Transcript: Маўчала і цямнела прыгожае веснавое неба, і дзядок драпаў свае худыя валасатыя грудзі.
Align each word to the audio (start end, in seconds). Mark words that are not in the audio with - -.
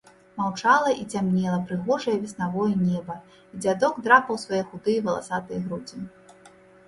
Маўчала 0.37 0.91
і 1.01 1.03
цямнела 1.17 1.57
прыгожае 1.71 2.13
веснавое 2.23 2.71
неба, 2.85 3.17
і 3.51 3.61
дзядок 3.65 3.93
драпаў 4.07 4.35
свае 4.45 4.63
худыя 4.73 5.05
валасатыя 5.09 5.59
грудзі. 5.67 5.99